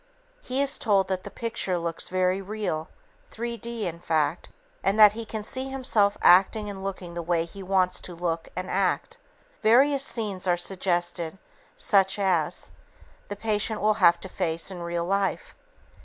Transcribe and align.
He 0.41 0.63
is 0.63 0.79
told 0.79 1.07
that 1.09 1.21
the 1.23 1.29
picture 1.29 1.77
looks 1.77 2.09
'very 2.09 2.41
real' 2.41 2.87
'3 3.29 3.55
D' 3.55 3.85
in 3.85 3.99
fact 3.99 4.49
and 4.83 4.99
that 4.99 5.13
he 5.13 5.25
can 5.25 5.43
see 5.43 5.69
himself 5.69 6.17
acting 6.23 6.67
and 6.71 6.83
looking 6.83 7.13
the 7.13 7.21
way 7.21 7.45
he 7.45 7.61
really 7.61 7.71
wants 7.71 8.01
to 8.01 8.15
look 8.15 8.49
and 8.55 8.67
act. 8.67 9.19
Various 9.61 10.03
scenes 10.03 10.47
are 10.47 10.57
suggested 10.57 11.37
such 11.75 12.17
as... 12.17 12.71
the 13.27 13.35
patient 13.35 13.79
will 13.79 13.93
have 14.01 14.19
to 14.21 14.27
face 14.27 14.71
in 14.71 14.81
real 14.81 15.05
life. 15.05 15.53